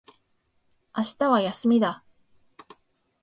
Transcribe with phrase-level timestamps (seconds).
[0.97, 2.03] 明日は休みだ